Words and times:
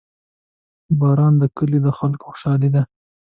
•باران 0.99 1.33
د 1.37 1.43
کلیو 1.57 1.83
د 1.85 1.89
خلکو 1.97 2.23
خوشحالي 2.31 2.69
ده. 2.75 2.81